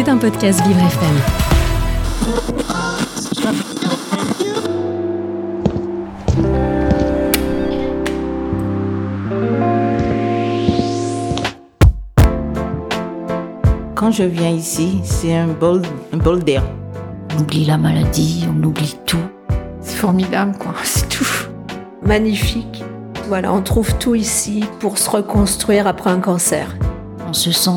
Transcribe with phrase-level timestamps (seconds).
[0.00, 1.16] C'est un podcast Vivre FM.
[13.96, 16.62] Quand je viens ici, c'est un bol, un bol d'air.
[17.34, 19.18] On oublie la maladie, on oublie tout.
[19.80, 21.26] C'est formidable, quoi, c'est tout.
[22.06, 22.84] Magnifique.
[23.26, 26.76] Voilà, on trouve tout ici pour se reconstruire après un cancer.
[27.28, 27.70] On se sent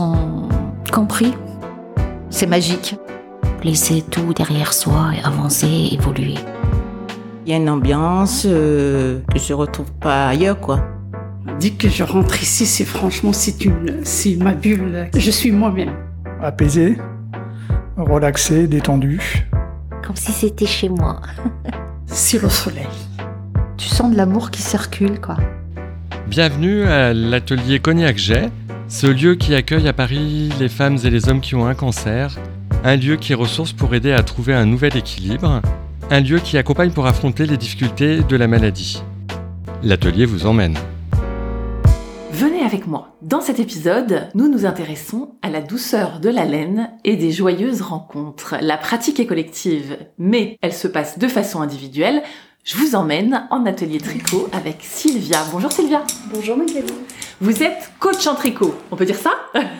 [0.93, 1.33] compris.
[2.31, 2.95] C'est magique.
[3.61, 6.35] Laisser tout derrière soi et avancer, évoluer.
[7.45, 10.81] Il y a une ambiance euh, que je retrouve pas ailleurs, quoi.
[11.59, 15.09] Dès que je rentre ici, c'est franchement, c'est une, c'est ma bulle.
[15.13, 15.93] Je suis moi-même.
[16.41, 16.97] Apaisé,
[17.97, 19.45] relaxé, détendu.
[20.01, 21.21] Comme si c'était chez moi.
[22.13, 22.87] C'est le soleil.
[23.77, 25.37] Tu sens de l'amour qui circule, quoi.
[26.27, 28.51] Bienvenue à l'atelier Cognac Jet,
[28.91, 32.37] ce lieu qui accueille à Paris les femmes et les hommes qui ont un cancer,
[32.83, 35.61] un lieu qui est ressource pour aider à trouver un nouvel équilibre,
[36.09, 39.01] un lieu qui accompagne pour affronter les difficultés de la maladie.
[39.81, 40.77] L'atelier vous emmène.
[42.33, 43.15] Venez avec moi.
[43.21, 47.81] Dans cet épisode, nous nous intéressons à la douceur de la laine et des joyeuses
[47.81, 48.55] rencontres.
[48.59, 52.23] La pratique est collective, mais elle se passe de façon individuelle.
[52.65, 55.45] Je vous emmène en atelier tricot avec Sylvia.
[55.53, 56.03] Bonjour Sylvia.
[56.33, 56.93] Bonjour Magali.
[57.43, 59.31] Vous êtes coach en tricot, on peut dire ça?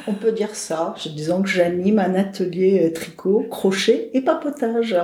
[0.08, 0.96] On peut dire ça.
[1.06, 4.96] Disons que j'anime un atelier euh, tricot, crochet et papotage.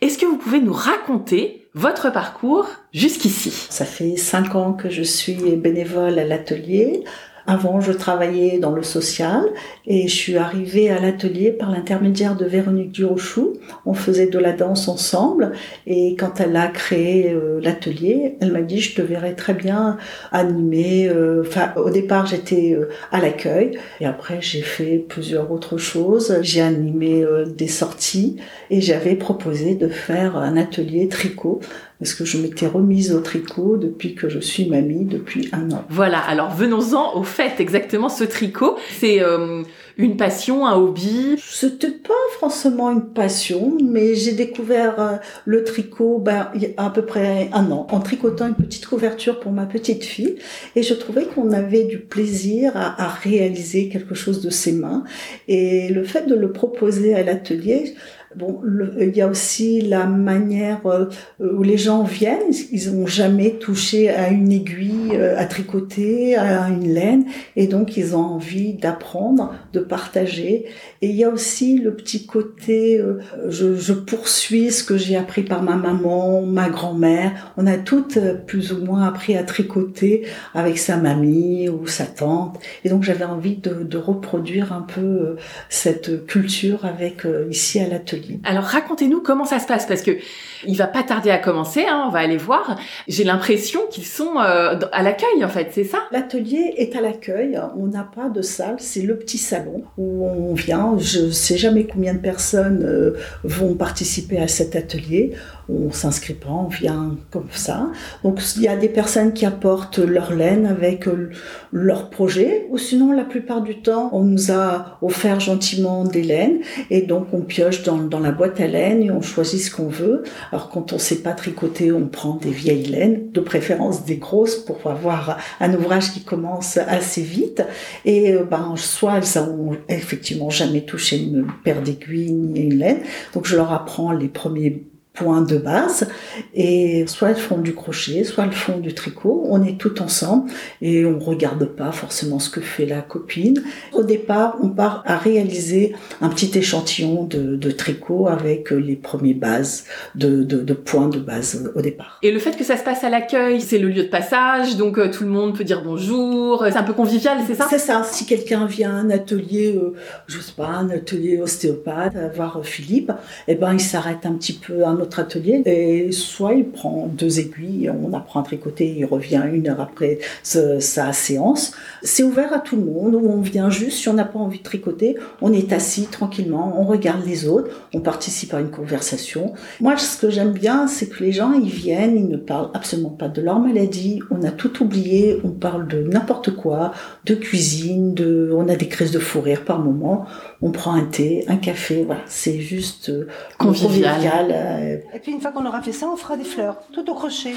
[0.00, 3.68] Est-ce que vous pouvez nous raconter votre parcours jusqu'ici?
[3.70, 7.04] Ça fait cinq ans que je suis bénévole à l'atelier.
[7.46, 9.44] Avant, je travaillais dans le social
[9.86, 13.54] et je suis arrivée à l'atelier par l'intermédiaire de Véronique Durochou.
[13.84, 15.52] On faisait de la danse ensemble
[15.86, 19.98] et quand elle a créé euh, l'atelier, elle m'a dit je te verrais très bien
[20.32, 21.08] animer.
[21.08, 21.44] euh,
[21.76, 26.38] au départ, j'étais euh, à l'accueil et après j'ai fait plusieurs autres choses.
[26.40, 28.36] J'ai animé des sorties
[28.70, 31.60] et j'avais proposé de faire un atelier tricot
[31.98, 35.84] parce que je m'étais remise au tricot depuis que je suis mamie depuis un an.
[35.88, 38.76] Voilà, alors venons-en au fait exactement ce tricot.
[38.98, 39.62] C'est euh,
[39.96, 41.36] une passion, un hobby?
[41.38, 46.86] C'était pas forcément une passion, mais j'ai découvert euh, le tricot ben, il y a
[46.86, 50.36] à peu près un an, en tricotant une petite couverture pour ma petite fille.
[50.74, 55.04] Et je trouvais qu'on avait du plaisir à, à réaliser quelque chose de ses mains.
[55.46, 57.94] Et le fait de le proposer à l'atelier,
[58.36, 58.60] Bon,
[59.00, 61.06] il y a aussi la manière euh,
[61.40, 66.68] où les gens viennent, ils n'ont jamais touché à une aiguille euh, à tricoter, à
[66.68, 70.66] une laine, et donc ils ont envie d'apprendre, de partager.
[71.00, 75.42] Et il y a aussi le petit côté, euh, je, poursuis ce que j'ai appris
[75.42, 77.52] par ma maman, ma grand-mère.
[77.56, 82.58] On a toutes plus ou moins appris à tricoter avec sa mamie ou sa tante.
[82.84, 85.36] Et donc j'avais envie de, de reproduire un peu
[85.68, 88.23] cette culture avec ici à l'atelier.
[88.44, 90.18] Alors racontez-nous comment ça se passe parce que
[90.66, 92.78] il va pas tarder à commencer, hein, on va aller voir.
[93.08, 95.98] J'ai l'impression qu'ils sont euh, à l'accueil en fait, c'est ça?
[96.12, 100.54] L'atelier est à l'accueil, on n'a pas de salle, c'est le petit salon où on
[100.54, 100.96] vient.
[100.98, 105.32] Je sais jamais combien de personnes euh, vont participer à cet atelier.
[105.68, 107.90] On s'inscrit pas, on vient comme ça.
[108.22, 111.30] Donc il y a des personnes qui apportent leur laine avec euh,
[111.72, 116.60] leur projet, ou sinon la plupart du temps on nous a offert gentiment des laines
[116.90, 119.88] et donc on pioche dans, dans la boîte à laine et on choisit ce qu'on
[119.88, 120.22] veut.
[120.52, 124.54] Alors quand on sait pas tricoter, on prend des vieilles laines, de préférence des grosses
[124.54, 127.64] pour avoir un ouvrage qui commence assez vite.
[128.04, 133.00] Et euh, ben soit elles ont effectivement jamais touché une paire d'aiguilles ni une laine,
[133.32, 136.08] donc je leur apprends les premiers points de base
[136.54, 139.44] et soit elles font du crochet, soit elles font du tricot.
[139.48, 140.50] On est tout ensemble
[140.82, 143.62] et on regarde pas forcément ce que fait la copine.
[143.92, 149.34] Au départ, on part à réaliser un petit échantillon de, de tricot avec les premiers
[149.34, 149.84] bases
[150.16, 152.18] de, de, de points de base au départ.
[152.22, 154.98] Et le fait que ça se passe à l'accueil, c'est le lieu de passage, donc
[154.98, 157.68] euh, tout le monde peut dire bonjour, c'est un peu convivial, c'est ça?
[157.70, 158.02] C'est ça.
[158.04, 159.94] Si quelqu'un vient à un atelier, euh,
[160.26, 163.12] je sais pas, un atelier ostéopathe, voir euh, Philippe,
[163.46, 167.06] eh ben il s'arrête un petit peu à un autre atelier et soit il prend
[167.06, 171.72] deux aiguilles, on apprend à tricoter, il revient une heure après ce- sa séance.
[172.02, 173.14] C'est ouvert à tout le monde.
[173.14, 176.74] Où on vient juste, si on n'a pas envie de tricoter, on est assis tranquillement,
[176.80, 179.52] on regarde les autres, on participe à une conversation.
[179.80, 183.10] Moi, ce que j'aime bien, c'est que les gens ils viennent, ils ne parlent absolument
[183.10, 184.20] pas de leur maladie.
[184.30, 186.92] On a tout oublié, on parle de n'importe quoi,
[187.26, 190.24] de cuisine, de, on a des crises de fou rire par moment.
[190.62, 193.26] On prend un thé, un café, voilà, c'est juste euh,
[193.58, 194.93] Convivial.
[195.14, 197.54] Et puis une fois qu'on aura fait ça, on fera des fleurs, tout au crochet.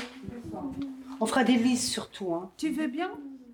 [1.19, 2.33] On fera des lys surtout.
[2.33, 2.49] Hein.
[2.57, 3.09] Tu veux bien?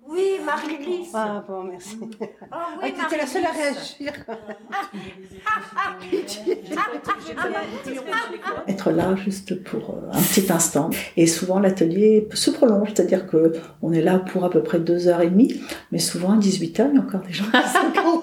[0.06, 1.12] Oui, Marie-Lise.
[1.14, 1.96] Ah bon, merci.
[2.02, 4.12] Oh, oui, Ah, tu étais la seule à réagir.
[8.68, 10.90] Être là juste pour euh, un petit instant.
[11.16, 15.08] Et souvent l'atelier se prolonge, c'est-à-dire que on est là pour à peu près deux
[15.08, 15.58] heures et demie,
[15.90, 18.22] mais souvent à 18 heures, il y a encore des gens qui sont.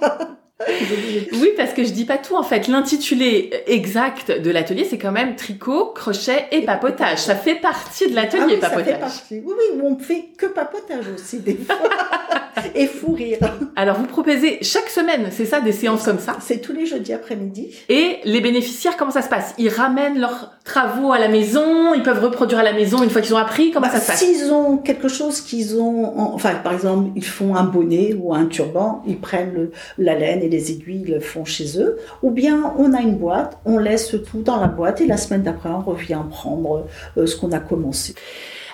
[1.33, 2.67] Oui, parce que je dis pas tout en fait.
[2.67, 7.19] L'intitulé exact de l'atelier, c'est quand même tricot, crochet et papotage.
[7.19, 8.99] Ça fait partie de Ah l'atelier oui, ça fait papotage.
[8.99, 9.41] partie.
[9.45, 11.77] Oui, oui, on fait que papotage aussi des fois.
[12.75, 13.37] et fou rire.
[13.75, 17.13] Alors vous proposez chaque semaine, c'est ça, des séances comme ça C'est tous les jeudis
[17.13, 17.69] après-midi.
[17.89, 19.53] Et les bénéficiaires, comment ça se passe?
[19.57, 23.21] Ils ramènent leurs travaux à la maison, ils peuvent reproduire à la maison une fois
[23.21, 24.19] qu'ils ont appris, comment Bah, ça se passe?
[24.19, 28.33] S'ils ont quelque chose qu'ils ont, en- enfin par exemple, ils font un bonnet ou
[28.33, 31.97] un turban, ils prennent le- la laine et les aiguilles, ils le font chez eux.
[32.21, 35.41] Ou bien on a une boîte, on laisse tout dans la boîte et la semaine
[35.43, 36.85] d'après on revient prendre
[37.17, 38.13] euh, ce qu'on a commencé.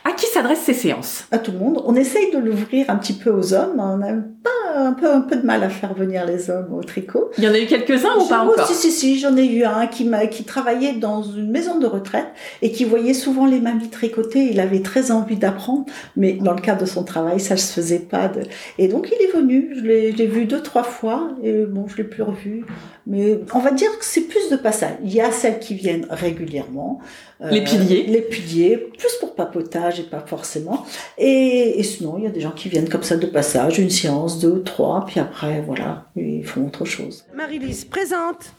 [0.08, 1.26] À qui s'adressent ces séances?
[1.32, 1.82] À tout le monde.
[1.86, 3.74] On essaye de l'ouvrir un petit peu aux hommes.
[3.78, 6.82] On a pas un peu, un peu de mal à faire venir les hommes au
[6.82, 7.30] tricot.
[7.38, 8.68] Il y en a eu quelques-uns ou pas Oh, encore?
[8.68, 11.88] Si, si, si, j'en ai eu un qui, m'a, qui travaillait dans une maison de
[11.88, 12.28] retraite
[12.62, 14.48] et qui voyait souvent les mamies tricoter.
[14.50, 17.74] Il avait très envie d'apprendre, mais dans le cadre de son travail, ça ne se
[17.74, 18.30] faisait pas.
[18.30, 18.44] De...
[18.78, 19.74] Et donc, il est venu.
[19.76, 22.66] Je l'ai, je l'ai vu deux, trois fois et bon, je l'ai plus revu.
[23.08, 24.96] Mais on va dire que c'est plus de passage.
[25.04, 27.00] Il y a celles qui viennent régulièrement.
[27.42, 28.06] euh, Les piliers.
[28.08, 30.86] Les piliers, plus pour papotage et pas forcément.
[31.18, 33.90] Et, et sinon, il y a des gens qui viennent comme ça de passage, une
[33.90, 37.26] séance, deux, trois, puis après, voilà, ils font autre chose.
[37.34, 38.54] Marie-Lise, présente.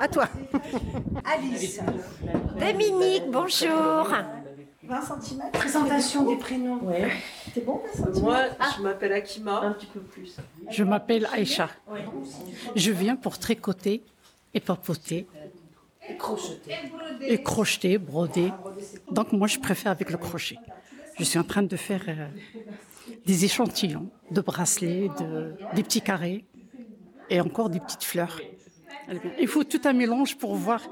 [0.00, 0.28] À toi.
[1.24, 1.80] Alice.
[2.58, 4.08] Dominique, bonjour.
[4.86, 6.80] 20 cm Présentation des prénoms.
[6.82, 7.10] Ouais.
[7.54, 8.38] C'est bon, 20 cm Moi,
[8.76, 9.60] je m'appelle Akima.
[9.60, 10.36] Un petit peu plus.
[10.70, 11.70] Je m'appelle Aïcha.
[12.76, 14.02] Je viens pour tricoter
[14.52, 15.26] et papoter.
[17.20, 18.50] Et crocheter, broder.
[19.10, 20.58] Donc moi, je préfère avec le crochet.
[21.18, 22.26] Je suis en train de faire euh,
[23.26, 26.44] des échantillons de bracelets, de, des petits carrés
[27.30, 28.40] et encore des petites fleurs.
[29.38, 30.82] Il faut tout un mélange pour voir,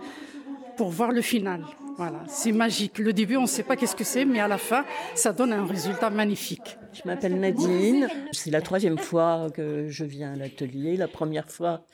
[0.76, 1.64] pour voir le final.
[1.96, 2.98] Voilà, c'est magique.
[2.98, 4.84] Le début, on ne sait pas qu'est-ce que c'est, mais à la fin,
[5.14, 6.78] ça donne un résultat magnifique.
[6.92, 8.08] Je m'appelle Nadine.
[8.32, 10.96] C'est la troisième fois que je viens à l'atelier.
[10.96, 11.84] La première fois,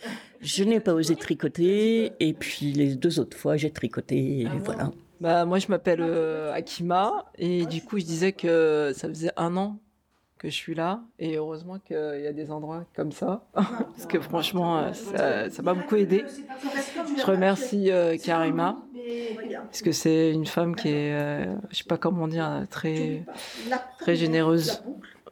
[0.40, 2.12] je n'ai pas osé tricoter.
[2.20, 4.40] Et puis les deux autres fois, j'ai tricoté.
[4.42, 4.92] Et voilà.
[5.20, 9.56] Bah, moi, je m'appelle euh, Akima et du coup, je disais que ça faisait un
[9.56, 9.80] an
[10.38, 11.00] que je suis là.
[11.18, 13.44] Et heureusement qu'il y a des endroits comme ça.
[13.54, 16.24] Parce que franchement, euh, ça ça m'a beaucoup aidé.
[17.16, 18.76] Je remercie euh, Karima.
[19.66, 23.24] parce que c'est une femme qui est, euh, je sais pas comment dire, très
[24.00, 24.82] très généreuse.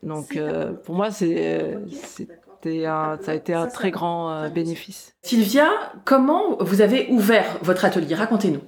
[0.02, 5.14] Donc, euh, pour moi, c'est c'était un, ça a été un très grand euh, bénéfice.
[5.22, 5.68] Sylvia,
[6.04, 8.14] comment vous avez ouvert votre atelier?
[8.14, 8.62] Racontez-nous.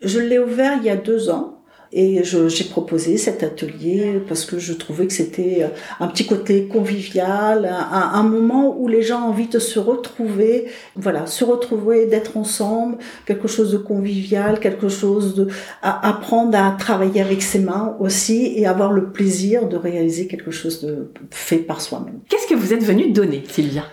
[0.00, 1.57] Je l'ai ouvert il y a deux ans.
[1.92, 5.66] Et j'ai proposé cet atelier parce que je trouvais que c'était
[6.00, 10.66] un petit côté convivial, un, un moment où les gens ont envie de se retrouver,
[10.96, 15.48] voilà, se retrouver, d'être ensemble, quelque chose de convivial, quelque chose de
[15.82, 20.50] à apprendre à travailler avec ses mains aussi et avoir le plaisir de réaliser quelque
[20.50, 22.20] chose de fait par soi-même.
[22.28, 23.84] Qu'est-ce que vous êtes venue donner, Sylvia?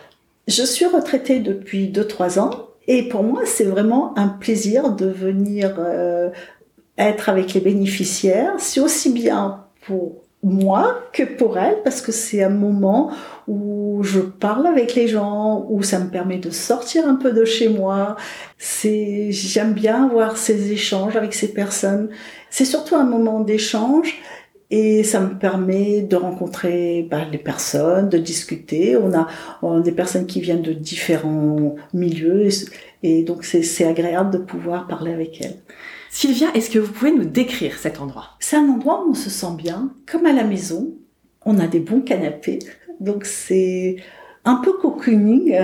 [0.48, 5.75] Je suis retraitée depuis 2-3 ans et pour moi c'est vraiment un plaisir de venir
[5.80, 6.30] euh,
[6.97, 8.53] être avec les bénéficiaires.
[8.57, 13.12] C'est aussi bien pour moi que pour elles parce que c'est un moment
[13.47, 17.45] où je parle avec les gens, où ça me permet de sortir un peu de
[17.45, 18.15] chez moi.
[18.57, 22.10] C'est, j'aime bien avoir ces échanges avec ces personnes.
[22.50, 24.22] C'est surtout un moment d'échange
[24.70, 28.98] et ça me permet de rencontrer bah, les personnes, de discuter.
[28.98, 29.27] On a,
[29.81, 32.51] des personnes qui viennent de différents milieux et,
[33.20, 35.58] et donc c'est agréable de pouvoir parler avec elles.
[36.17, 38.38] Sylvia, est-ce que vous pouvez nous décrire cet endroit?
[38.39, 40.93] C'est un endroit où on se sent bien, comme à la maison.
[41.45, 42.60] On a des bons canapés,
[43.01, 43.98] donc c'est
[44.46, 45.58] un peu cocooning.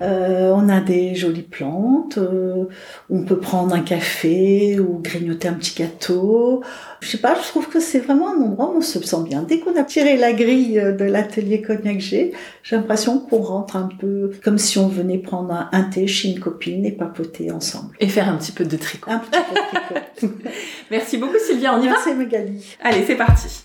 [0.00, 2.18] Euh, on a des jolies plantes.
[2.18, 2.64] euh,
[3.10, 6.62] on peut prendre un café ou grignoter un petit gâteau.
[7.00, 9.42] Je sais pas, je trouve que c'est vraiment un endroit où on se sent bien.
[9.42, 13.88] Dès qu'on a tiré la grille de l'atelier Cognac G, j'ai l'impression qu'on rentre un
[14.00, 17.94] peu comme si on venait prendre un, un thé chez une copine et papoter ensemble.
[18.00, 19.10] Et faire un petit peu de tricot.
[19.10, 20.34] Un petit peu de tricot.
[20.90, 22.76] Merci beaucoup Sylvia, on y Merci va Magali.
[22.82, 23.62] Allez, c'est parti.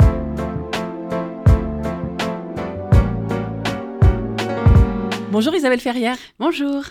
[5.29, 6.17] Bonjour Isabelle Ferrière.
[6.39, 6.83] Bonjour.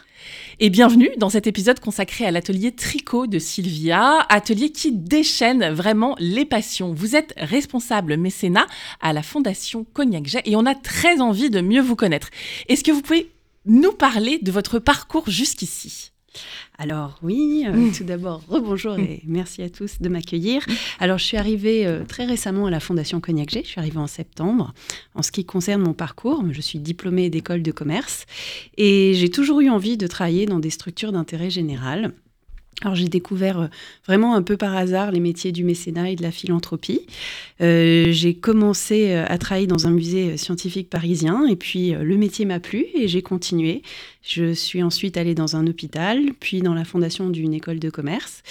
[0.60, 6.14] Et bienvenue dans cet épisode consacré à l'atelier tricot de Sylvia, atelier qui déchaîne vraiment
[6.18, 6.92] les passions.
[6.92, 8.66] Vous êtes responsable mécénat
[9.00, 12.28] à la Fondation Cognac Jet et on a très envie de mieux vous connaître.
[12.68, 13.30] Est-ce que vous pouvez
[13.64, 16.12] nous parler de votre parcours jusqu'ici?
[16.78, 20.62] Alors oui, euh, tout d'abord, rebonjour et merci à tous de m'accueillir.
[20.98, 23.98] Alors je suis arrivée euh, très récemment à la Fondation Cognac G, je suis arrivée
[23.98, 24.72] en septembre.
[25.14, 28.26] En ce qui concerne mon parcours, je suis diplômée d'école de commerce
[28.76, 32.12] et j'ai toujours eu envie de travailler dans des structures d'intérêt général.
[32.82, 33.66] Alors j'ai découvert euh,
[34.06, 37.06] vraiment un peu par hasard les métiers du mécénat et de la philanthropie.
[37.62, 42.44] Euh, j'ai commencé euh, à travailler dans un musée scientifique parisien et puis le métier
[42.44, 43.80] m'a plu et j'ai continué.
[44.20, 48.42] Je suis ensuite allée dans un hôpital, puis dans la fondation d'une école de commerce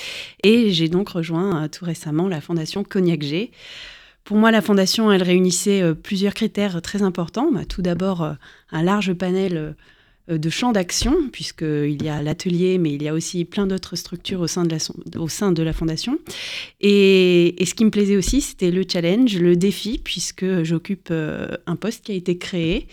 [0.41, 3.51] et j'ai donc rejoint tout récemment la fondation Cognac G.
[4.23, 7.51] Pour moi, la fondation, elle réunissait plusieurs critères très importants.
[7.51, 8.35] Bah, tout d'abord,
[8.71, 9.75] un large panel
[10.27, 14.41] de champs d'action, puisqu'il y a l'atelier, mais il y a aussi plein d'autres structures
[14.41, 16.17] au sein de la, fondation.
[16.81, 21.75] Et, ce qui me plaisait aussi, c'était le challenge, le défi, puisque j'occupe euh, un
[21.75, 22.87] poste qui a été créé.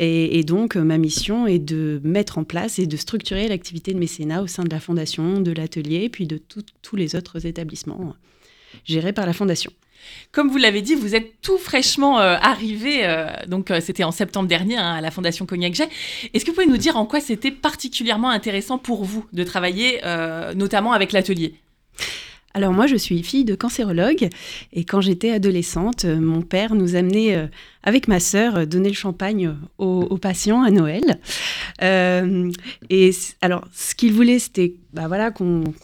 [0.00, 4.42] Et, donc, ma mission est de mettre en place et de structurer l'activité de mécénat
[4.42, 6.40] au sein de la fondation, de l'atelier, puis de
[6.82, 8.14] tous les autres établissements
[8.84, 9.72] gérés par la fondation.
[10.32, 14.12] Comme vous l'avez dit, vous êtes tout fraîchement euh, arrivé, euh, donc euh, c'était en
[14.12, 15.88] septembre dernier hein, à la Fondation Cognac Jet.
[16.34, 20.00] Est-ce que vous pouvez nous dire en quoi c'était particulièrement intéressant pour vous de travailler
[20.54, 21.54] notamment avec l'atelier?
[22.54, 24.28] Alors moi, je suis fille de cancérologue
[24.72, 27.46] et quand j'étais adolescente, euh, mon père nous amenait euh,
[27.82, 31.20] avec ma sœur euh, donner le champagne aux, patients à Noël.
[31.80, 33.10] et
[33.42, 35.74] alors, ce qu'il voulait, c'était bah voilà, qu'on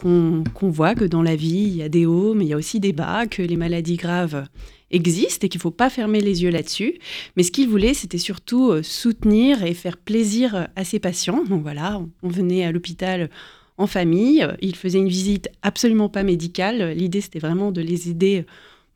[0.61, 2.79] voit que dans la vie, il y a des hauts, mais il y a aussi
[2.79, 4.45] des bas, que les maladies graves
[4.91, 6.95] existent et qu'il ne faut pas fermer les yeux là-dessus.
[7.37, 11.43] Mais ce qu'il voulait, c'était surtout soutenir et faire plaisir à ses patients.
[11.45, 13.29] Donc voilà, on venait à l'hôpital
[13.77, 14.47] en famille.
[14.61, 16.91] Ils faisaient une visite absolument pas médicale.
[16.91, 18.45] L'idée, c'était vraiment de les aider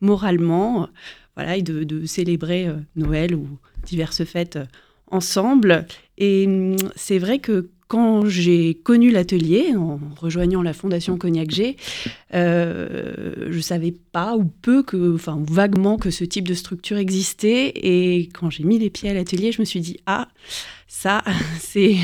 [0.02, 0.90] moralement,
[1.36, 3.48] voilà, et de, célébrer euh, Noël ou
[3.86, 4.66] diverses fêtes euh,
[5.08, 5.86] ensemble.
[6.18, 11.76] Et hum, c'est vrai que quand j'ai connu l'atelier, en rejoignant la Fondation Cognac G,
[12.36, 17.72] euh, je savais pas ou peu que, enfin vaguement que ce type de structure existait.
[17.76, 20.28] Et quand j'ai mis les pieds à l'atelier, je me suis dit ah
[20.88, 21.24] ça,
[21.60, 21.96] c'est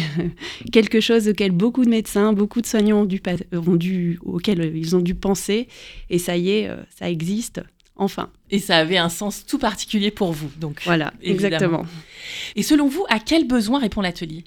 [0.71, 3.21] quelque chose auquel beaucoup de médecins, beaucoup de soignants ont dû,
[3.53, 5.67] ont dû, auquel ils ont dû penser.
[6.09, 7.61] Et ça y est, euh, ça existe.
[7.95, 8.31] Enfin.
[8.49, 10.81] Et ça avait un sens tout particulier pour vous, donc.
[10.83, 11.85] Voilà, exactement.
[12.55, 14.45] Et selon vous, à quel besoin répond l'atelier?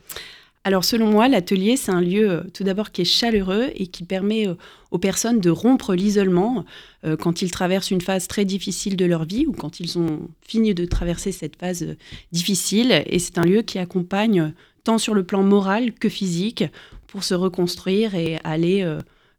[0.64, 4.04] Alors selon moi, l'atelier, c'est un lieu euh, tout d'abord qui est chaleureux et qui
[4.04, 4.54] permet euh,
[4.90, 6.64] aux personnes de rompre l'isolement
[7.04, 10.28] euh, quand ils traversent une phase très difficile de leur vie ou quand ils ont
[10.42, 11.96] fini de traverser cette phase
[12.32, 13.02] difficile.
[13.06, 14.52] Et c'est un lieu qui accompagne
[14.84, 16.64] tant sur le plan moral que physique
[17.06, 18.84] pour se reconstruire et aller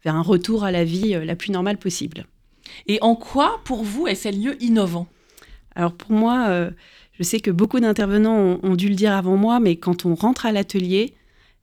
[0.03, 2.25] vers un retour à la vie la plus normale possible.
[2.88, 5.07] Et en quoi, pour vous, est-ce un lieu innovant?
[5.75, 6.69] Alors pour moi,
[7.19, 10.45] je sais que beaucoup d'intervenants ont, dû le dire avant moi, mais quand on rentre
[10.45, 11.13] à l'atelier,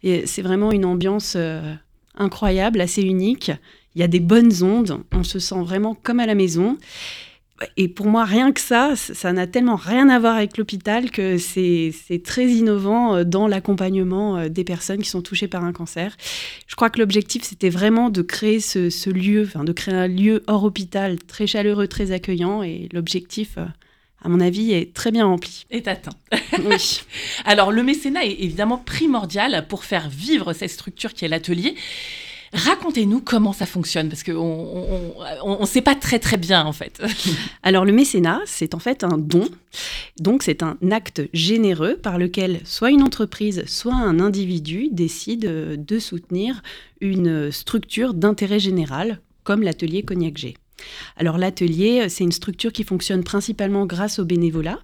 [0.02, 1.74] c'est vraiment une ambiance euh,
[2.14, 3.50] incroyable, assez unique.
[3.94, 6.76] Il y a des bonnes ondes, on se sent vraiment comme à la maison.
[7.78, 11.38] Et pour moi, rien que ça, ça n'a tellement rien à voir avec l'hôpital que
[11.38, 16.18] c'est très innovant euh, dans l'accompagnement euh, des personnes qui sont touchées par un cancer.
[16.66, 20.42] Je crois que l'objectif, c'était vraiment de créer ce, lieu, enfin de créer un lieu
[20.48, 22.62] hors hôpital très chaleureux, très accueillant.
[22.62, 23.56] Et l'objectif,
[24.26, 25.64] à mon avis, est très bien rempli.
[25.70, 26.10] Est atteint.
[26.64, 27.00] oui.
[27.44, 31.76] Alors, le mécénat est évidemment primordial pour faire vivre cette structure qui est l'atelier.
[32.52, 37.02] Racontez-nous comment ça fonctionne, parce qu'on ne sait pas très très bien en fait.
[37.62, 39.48] Alors le mécénat, c'est en fait un don.
[40.18, 45.40] Donc c'est un acte généreux par lequel soit une entreprise, soit un individu décide
[45.84, 46.62] de soutenir
[47.00, 50.54] une structure d'intérêt général, comme l'atelier Cognac G.
[51.16, 54.78] Alors l'atelier, c'est une structure qui fonctionne principalement grâce au bénévolat,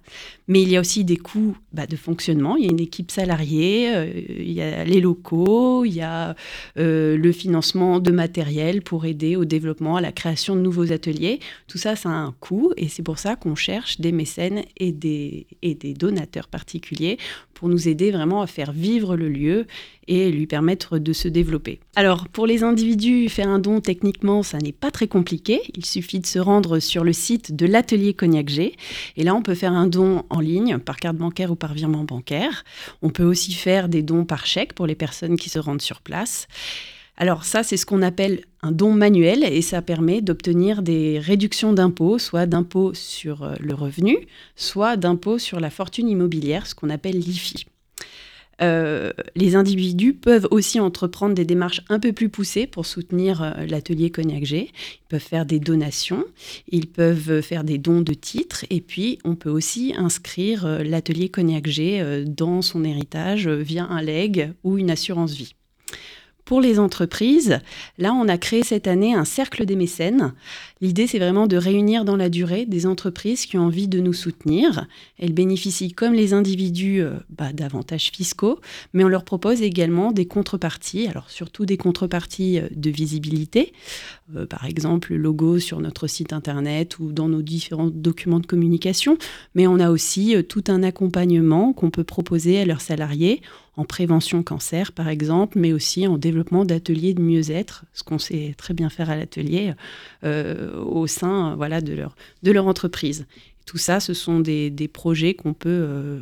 [0.47, 2.55] mais il y a aussi des coûts bah, de fonctionnement.
[2.57, 6.35] Il y a une équipe salariée, euh, il y a les locaux, il y a
[6.77, 11.39] euh, le financement de matériel pour aider au développement, à la création de nouveaux ateliers.
[11.67, 14.91] Tout ça, ça a un coût et c'est pour ça qu'on cherche des mécènes et
[14.91, 17.17] des donateurs particuliers
[17.53, 19.67] pour nous aider vraiment à faire vivre le lieu
[20.07, 21.79] et lui permettre de se développer.
[21.95, 25.61] Alors pour les individus, faire un don techniquement, ça n'est pas très compliqué.
[25.75, 28.75] Il suffit de se rendre sur le site de l'atelier Cognac G
[29.17, 32.03] et là on peut faire un don en ligne par carte bancaire ou par virement
[32.03, 32.63] bancaire.
[33.01, 36.01] On peut aussi faire des dons par chèque pour les personnes qui se rendent sur
[36.01, 36.47] place.
[37.15, 41.73] Alors ça, c'est ce qu'on appelle un don manuel et ça permet d'obtenir des réductions
[41.73, 44.17] d'impôts, soit d'impôts sur euh, le revenu,
[44.55, 47.65] soit d'impôts sur la fortune immobilière, ce qu'on appelle l'IFI.
[48.61, 53.65] Euh, les individus peuvent aussi entreprendre des démarches un peu plus poussées pour soutenir euh,
[53.65, 54.69] l'atelier Cognac G.
[54.71, 56.23] Ils peuvent faire des donations,
[56.67, 61.67] ils peuvent faire des dons de titres, et puis on peut aussi inscrire l'atelier Cognac
[61.67, 65.55] G dans son héritage via un leg ou une assurance vie.
[66.45, 67.59] pour les entreprises,
[67.97, 70.33] là, on a créé cette année un cercle des mécènes.
[70.83, 74.11] L'idée, c'est vraiment de réunir dans la durée des entreprises qui ont envie de nous
[74.11, 74.85] soutenir.
[75.17, 78.59] Elles bénéficient, comme les individus, euh, bah, d'avantages fiscaux,
[78.91, 83.71] mais on leur propose également des contreparties, alors surtout des contreparties euh, de visibilité,
[84.35, 88.45] euh, par exemple le logo sur notre site internet ou dans nos différents documents de
[88.45, 89.17] communication,
[89.55, 93.41] mais on a aussi tout un accompagnement qu'on peut proposer à leurs salariés
[93.75, 98.53] en prévention cancer, par exemple, mais aussi en développement d'ateliers de mieux-être, ce qu'on sait
[98.55, 99.73] très bien faire à l'atelier,
[100.73, 103.25] au sein voilà, de, leur, de leur entreprise.
[103.65, 106.19] Tout ça, ce sont des, des projets qu'on peut euh,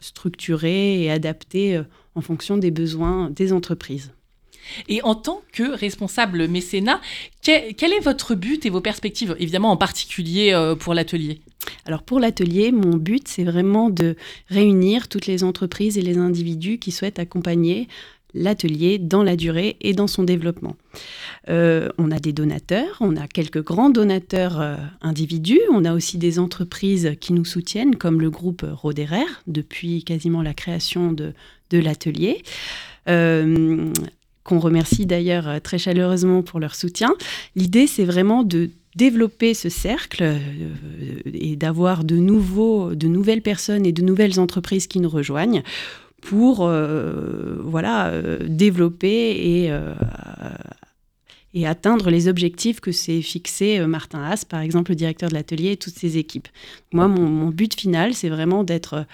[0.00, 1.82] structurer et adapter euh,
[2.14, 4.12] en fonction des besoins des entreprises.
[4.88, 7.00] Et en tant que responsable mécénat,
[7.42, 11.40] quel est votre but et vos perspectives, évidemment en particulier pour l'atelier?
[11.84, 14.16] Alors pour l'atelier, mon but, c'est vraiment de
[14.48, 17.86] réunir toutes les entreprises et les individus qui souhaitent accompagner
[18.34, 20.76] l'atelier dans la durée et dans son développement.
[21.48, 26.18] Euh, on a des donateurs, on a quelques grands donateurs euh, individus, on a aussi
[26.18, 31.32] des entreprises qui nous soutiennent, comme le groupe Roderer, depuis quasiment la création de,
[31.72, 32.42] l'atelier.
[33.08, 33.92] Euh,
[34.42, 37.12] qu'on remercie d'ailleurs très chaleureusement pour leur soutien.
[37.56, 40.36] L'idée, c'est vraiment de développer ce cercle
[41.26, 45.62] et d'avoir de, nouveaux, de nouvelles personnes et de nouvelles entreprises qui nous rejoignent
[46.22, 49.72] pour euh, voilà, euh, développer et,
[51.54, 55.72] et atteindre les objectifs que s'est fixé Martin Haas, par exemple le directeur de l'atelier
[55.72, 56.48] et toutes ses équipes.
[56.92, 59.06] Moi, mon, mon but final, c'est vraiment d'être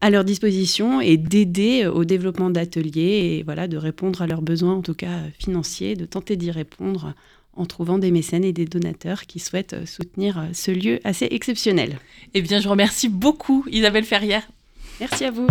[0.00, 4.74] à leur disposition et d'aider au développement d'ateliers et voilà, de répondre à leurs besoins,
[4.74, 7.14] en tout cas financiers, de tenter d'y répondre
[7.58, 11.26] en trouvant des mécènes et des donateurs qui souhaitent euh, soutenir euh, ce lieu assez
[11.30, 11.98] exceptionnel.
[12.34, 14.48] Eh bien, je remercie beaucoup Isabelle Ferrière.
[15.00, 15.48] Merci à vous.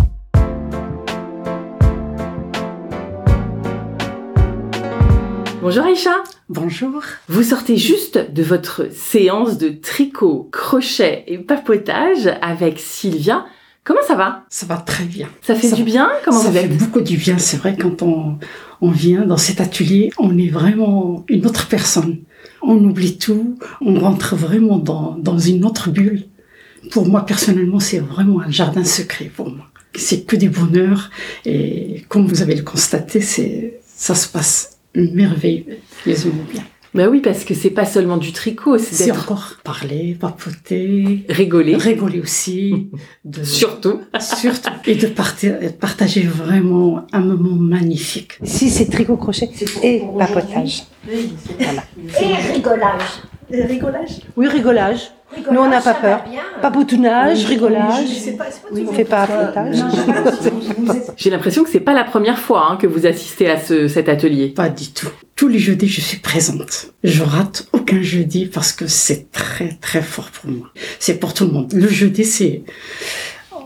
[5.62, 6.24] Bonjour Aïcha.
[6.50, 7.02] Bonjour.
[7.28, 13.46] Vous sortez juste de votre séance de tricot, crochet et papotage avec Sylvia.
[13.84, 14.46] Comment ça va?
[14.50, 15.28] Ça va très bien.
[15.42, 16.10] Ça fait du bien?
[16.24, 17.40] Comment Ça fait beaucoup du bien.
[17.40, 18.38] C'est vrai quand on,
[18.82, 22.20] on vient dans cet atelier, on est vraiment une autre personne.
[22.62, 26.26] On oublie tout, on rentre vraiment dans, dans une autre bulle.
[26.92, 29.66] Pour moi, personnellement, c'est vraiment un jardin secret pour moi.
[29.96, 31.10] C'est que des bonheurs
[31.46, 36.64] et comme vous avez le constaté, c'est, ça se passe merveilleusement bien.
[36.94, 39.20] Bah oui, parce que c'est pas seulement du tricot, c'est d'être...
[39.22, 42.90] encore parler, papoter, rigoler, rigoler aussi,
[43.26, 43.44] de...
[43.44, 48.40] surtout, surtout, et de partager vraiment un moment magnifique.
[48.44, 49.50] Si c'est tricot crochet
[49.84, 50.86] et papotage,
[51.60, 51.84] voilà.
[52.20, 53.22] Et rigolage.
[53.52, 54.22] Et rigolage.
[54.36, 55.12] Oui, rigolage.
[55.52, 56.24] Nous, on n'a pas peur.
[56.62, 58.06] Papoutonnage, rigolage.
[58.72, 59.28] on ne fait pas.
[61.18, 64.10] J'ai l'impression que c'est pas la première fois hein, que vous assistez à ce, cet
[64.10, 64.50] atelier.
[64.50, 65.10] Pas du tout.
[65.36, 66.92] Tous les jeudis, je suis présente.
[67.04, 70.68] Je rate aucun jeudi parce que c'est très, très fort pour moi.
[71.00, 71.74] C'est pour tout le monde.
[71.74, 72.64] Le jeudi, c'est,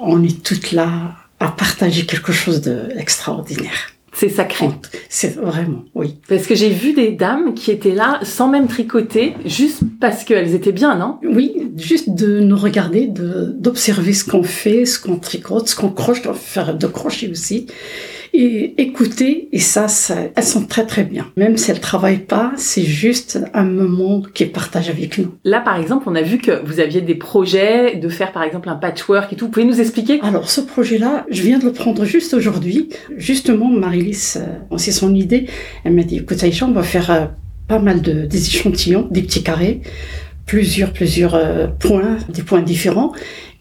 [0.01, 3.91] on est toutes là à partager quelque chose d'extraordinaire.
[4.21, 4.69] C'est sacré.
[5.09, 6.19] C'est vraiment, oui.
[6.29, 10.53] Parce que j'ai vu des dames qui étaient là sans même tricoter, juste parce qu'elles
[10.53, 11.17] étaient bien, non?
[11.23, 16.21] Oui, juste de nous regarder, d'observer ce qu'on fait, ce qu'on tricote, ce qu'on croche,
[16.21, 17.65] de faire de crochet aussi
[18.33, 19.49] et écouter.
[19.51, 21.27] Et ça, ça, elles sont très très bien.
[21.37, 25.33] Même si elles travaillent pas, c'est juste un moment qu'elles partagent avec nous.
[25.43, 28.69] Là, par exemple, on a vu que vous aviez des projets de faire par exemple
[28.69, 29.45] un patchwork et tout.
[29.45, 30.19] Vous pouvez nous expliquer?
[30.21, 32.89] Alors, ce projet-là, je viens de le prendre juste aujourd'hui.
[33.17, 35.47] Justement, Marilys, euh, c'est son idée.
[35.83, 37.25] Elle m'a dit, écoute Aïcha, on va faire euh,
[37.67, 39.81] pas mal de, des échantillons, des petits carrés,
[40.45, 43.11] plusieurs, plusieurs euh, points, des points différents.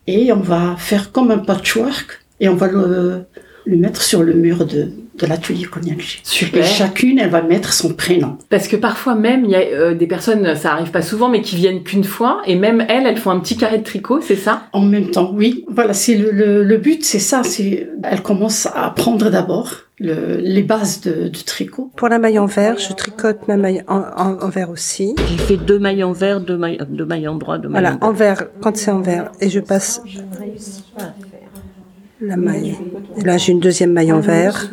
[0.07, 3.27] Et on va faire comme un patchwork et on va le,
[3.65, 4.89] le mettre sur le mur de,
[5.21, 6.65] de l'atelier Cognac Super.
[6.65, 8.39] Et chacune, elle va mettre son prénom.
[8.49, 11.43] Parce que parfois même, il y a euh, des personnes, ça arrive pas souvent, mais
[11.43, 14.37] qui viennent qu'une fois, et même elles, elles font un petit carré de tricot, c'est
[14.37, 14.63] ça?
[14.73, 15.65] En même temps, oui.
[15.69, 17.43] Voilà, c'est le, le, but, c'est ça.
[17.45, 21.91] C'est, elle commence à apprendre d'abord le, les bases de, du tricot.
[21.97, 24.03] Pour la maille en vert, je tricote ma maille en,
[24.41, 25.15] en, vert aussi.
[25.29, 27.99] J'ai fait deux mailles en vert, deux mailles, deux mailles en droit, deux mailles voilà,
[28.01, 28.45] en vert.
[28.61, 30.03] quand c'est en vert, et je passe
[32.21, 32.77] la maille.
[33.17, 34.71] Et là, j'ai une deuxième maille en vert.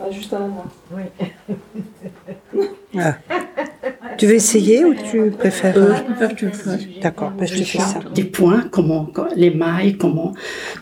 [0.00, 0.66] Ah, juste à l'endroit.
[0.94, 1.02] Oui.
[2.98, 3.16] Ah.
[4.18, 6.82] Tu veux essayer ou tu préfères euh, Je préfère que tu le fasses.
[7.00, 8.00] D'accord, ben je te fais ça.
[8.14, 10.34] Des points, comment les mailles, comment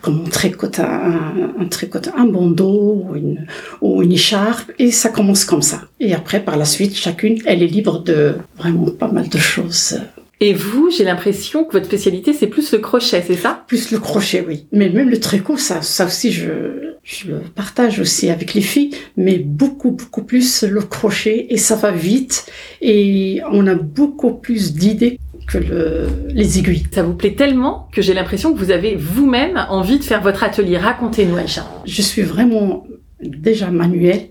[0.03, 3.47] comment on tricote un, un tricote un bandeau ou une
[3.81, 5.83] ou une écharpe et ça commence comme ça.
[6.01, 9.99] Et après, par la suite, chacune, elle est libre de vraiment pas mal de choses.
[10.43, 13.63] Et vous, j'ai l'impression que votre spécialité, c'est plus le crochet, c'est ça?
[13.67, 14.67] Plus le crochet, oui.
[14.73, 18.91] Mais même le tricot, ça, ça aussi, je, je le partage aussi avec les filles,
[19.19, 22.47] mais beaucoup, beaucoup plus le crochet et ça va vite
[22.81, 26.85] et on a beaucoup plus d'idées que le, les aiguilles.
[26.91, 30.43] Ça vous plaît tellement que j'ai l'impression que vous avez vous-même envie de faire votre
[30.43, 30.79] atelier.
[30.79, 31.67] Racontez-nous, Aïcha.
[31.85, 32.87] Je suis vraiment
[33.23, 34.29] déjà manuelle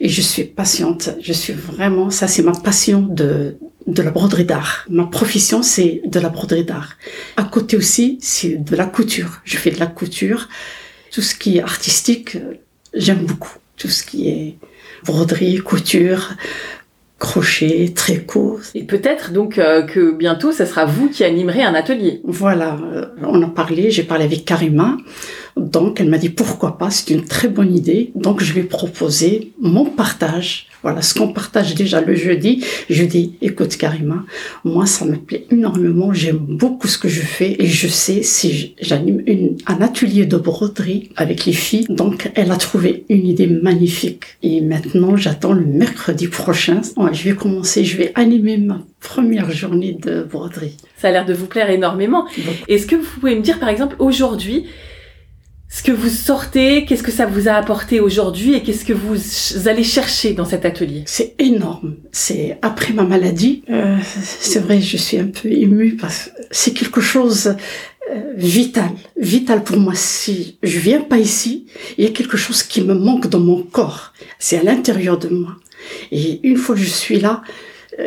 [0.00, 1.10] et je suis patiente.
[1.20, 4.84] Je suis vraiment, ça c'est ma passion de, de la broderie d'art.
[4.88, 6.96] Ma profession, c'est de la broderie d'art.
[7.36, 9.40] À côté aussi, c'est de la couture.
[9.44, 10.48] Je fais de la couture.
[11.10, 12.38] Tout ce qui est artistique,
[12.94, 13.52] j'aime beaucoup.
[13.76, 14.56] Tout ce qui est
[15.04, 16.34] broderie, couture,
[17.18, 18.60] crochet, tricot.
[18.74, 22.20] Et peut-être donc euh, que bientôt, ce sera vous qui animerez un atelier.
[22.24, 22.78] Voilà,
[23.22, 24.96] on a parlé, j'ai parlé avec Karima.
[25.56, 28.10] Donc, elle m'a dit pourquoi pas, c'est une très bonne idée.
[28.14, 30.66] Donc, je vais proposer mon partage.
[30.82, 32.62] Voilà, ce qu'on partage déjà le jeudi.
[32.90, 34.24] Je dis, écoute Karima,
[34.64, 36.12] moi, ça me plaît énormément.
[36.12, 39.22] J'aime beaucoup ce que je fais et je sais si j'anime
[39.66, 41.86] un atelier de broderie avec les filles.
[41.88, 44.24] Donc, elle a trouvé une idée magnifique.
[44.42, 46.82] Et maintenant, j'attends le mercredi prochain.
[47.12, 50.76] Je vais commencer, je vais animer ma première journée de broderie.
[50.98, 52.26] Ça a l'air de vous plaire énormément.
[52.68, 54.66] Est-ce que vous pouvez me dire, par exemple, aujourd'hui,
[55.74, 59.68] ce que vous sortez, qu'est-ce que ça vous a apporté aujourd'hui et qu'est-ce que vous
[59.68, 61.02] allez chercher dans cet atelier?
[61.04, 61.96] C'est énorme.
[62.12, 66.74] C'est après ma maladie, euh, c'est vrai, je suis un peu émue parce que c'est
[66.74, 67.56] quelque chose
[68.12, 69.94] euh, vital, vital pour moi.
[69.96, 71.66] Si je viens pas ici,
[71.98, 74.12] il y a quelque chose qui me manque dans mon corps.
[74.38, 75.56] C'est à l'intérieur de moi.
[76.12, 77.42] Et une fois que je suis là,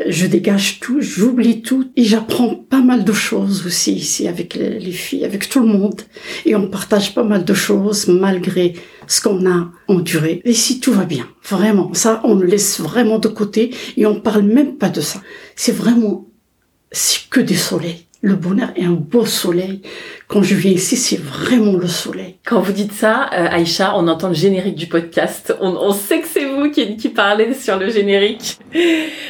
[0.08, 4.92] je dégage tout, j'oublie tout et j'apprends pas mal de choses aussi ici avec les,
[4.92, 6.02] filles, avec tout le monde.
[6.46, 8.74] Et on partage pas mal de choses malgré
[9.08, 10.42] ce qu'on a enduré.
[10.44, 14.20] Et si tout va bien, vraiment, ça, on le laisse vraiment de côté et on
[14.20, 15.22] parle même pas de ça.
[15.56, 16.28] C'est vraiment,
[16.92, 18.07] c'est que des soleils.
[18.22, 19.82] Le bonheur est un beau soleil.
[20.28, 22.38] Quand je viens ici, c'est vraiment le soleil.
[22.46, 25.56] Quand vous dites ça, euh, Aïcha, on entend le générique du podcast.
[25.62, 28.58] On, on sait que c'est vous qui, qui parlez sur le générique.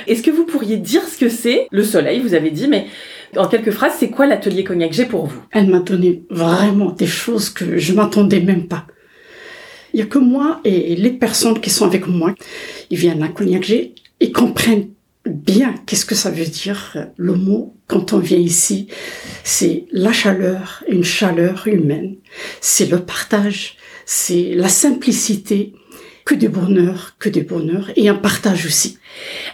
[0.08, 2.88] Est-ce que vous pourriez dire ce que c'est Le soleil, vous avez dit, mais
[3.36, 5.42] en quelques phrases, c'est quoi l'atelier Cognac G pour vous?
[5.52, 8.88] Elle m'a donné vraiment des choses que je m'attendais même pas.
[9.94, 12.34] Il y a que moi et les personnes qui sont avec moi,
[12.90, 14.90] ils viennent à Cognac G, ils comprennent
[15.28, 18.88] bien qu'est-ce que ça veut dire le mot quand on vient ici?
[19.44, 22.16] C'est la chaleur, une chaleur humaine.
[22.62, 25.74] C'est le partage, c'est la simplicité,
[26.28, 28.98] que des bonheurs, que des bonheurs et un partage aussi.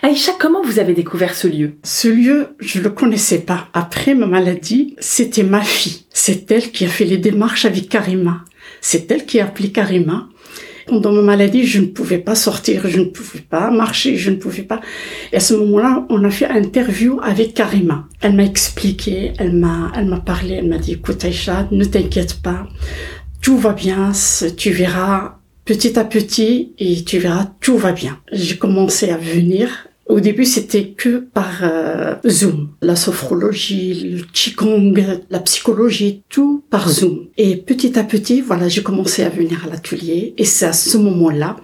[0.01, 1.75] Aïcha, comment vous avez découvert ce lieu?
[1.83, 3.69] Ce lieu, je le connaissais pas.
[3.73, 6.05] Après ma maladie, c'était ma fille.
[6.11, 8.43] C'est elle qui a fait les démarches avec Karima.
[8.81, 10.29] C'est elle qui a appelé Karima
[10.87, 14.35] pendant ma maladie, je ne pouvais pas sortir, je ne pouvais pas marcher, je ne
[14.35, 14.81] pouvais pas.
[15.31, 18.07] Et à ce moment-là, on a fait un interview avec Karima.
[18.21, 22.41] Elle m'a expliqué, elle m'a, elle m'a parlé, elle m'a dit, écoute Aïcha, ne t'inquiète
[22.41, 22.67] pas,
[23.41, 24.11] tout va bien,
[24.57, 28.19] tu verras petit à petit et tu verras, tout va bien.
[28.31, 32.69] J'ai commencé à venir au début, c'était que par euh, Zoom.
[32.81, 34.93] La sophrologie, le qigong,
[35.29, 37.27] la psychologie, tout par Zoom.
[37.37, 40.33] Et petit à petit, voilà, j'ai commencé à venir à l'atelier.
[40.37, 41.55] Et c'est à ce moment-là,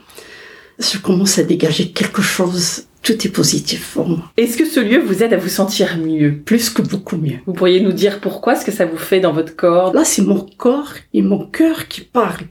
[0.79, 2.85] je commence à dégager quelque chose.
[3.01, 4.31] Tout est positif pour moi.
[4.37, 7.37] Est-ce que ce lieu vous aide à vous sentir mieux Plus que beaucoup mieux?
[7.45, 9.93] Vous pourriez nous dire pourquoi, ce que ça vous fait dans votre corps?
[9.93, 12.47] Là, c'est mon corps et mon cœur qui parlent.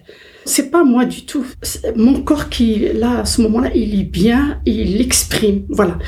[0.48, 1.44] C'est pas moi du tout.
[1.94, 5.66] Mon corps qui, là, à ce moment-là, il est bien, il exprime.
[5.68, 5.98] Voilà.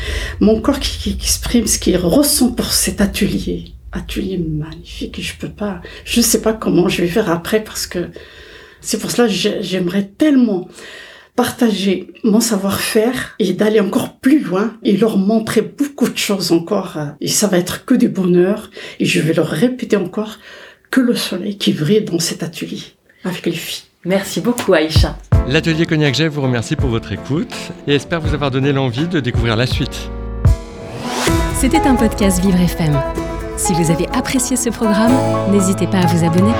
[0.40, 3.66] Mon corps qui, exprime ce qu'il ressent pour cet atelier.
[3.92, 5.20] Atelier magnifique.
[5.20, 8.08] Je peux pas, je sais pas comment je vais faire après parce que
[8.80, 10.68] c'est pour cela que j'aimerais tellement
[11.36, 16.96] partager mon savoir-faire et d'aller encore plus loin et leur montrer beaucoup de choses encore.
[17.20, 18.70] Et ça va être que du bonheur.
[19.00, 20.38] Et je vais leur répéter encore
[20.90, 22.80] que le soleil qui brille dans cet atelier
[23.22, 23.89] avec les filles.
[24.06, 25.18] Merci beaucoup Aïcha.
[25.46, 27.54] L'atelier Cognac J vous remercie pour votre écoute
[27.86, 30.10] et espère vous avoir donné l'envie de découvrir la suite.
[31.54, 32.98] C'était un podcast Vivre FM.
[33.58, 35.12] Si vous avez apprécié ce programme,
[35.52, 36.52] n'hésitez pas à vous abonner.